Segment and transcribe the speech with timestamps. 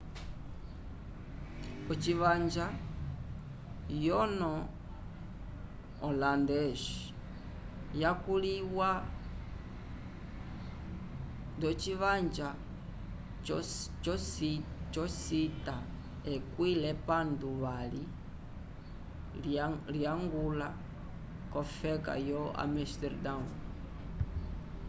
[1.91, 2.65] ocivanja
[4.05, 4.51] yono
[6.03, 6.81] holandês:
[8.01, 8.89] yakuliwa
[11.61, 12.49] docivanja
[14.95, 15.75] yo cita
[16.33, 18.03] ekwĩ l’epandu vali
[19.97, 20.69] lyangula
[21.53, 23.41] kofeka yo amesterdão